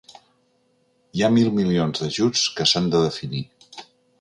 Hi 1.19 1.23
ha 1.27 1.29
mil 1.35 1.51
milions 1.59 2.01
d’ajuts 2.05 2.47
que 2.57 2.69
s’han 2.73 2.91
de 2.97 3.07
definir. 3.07 3.47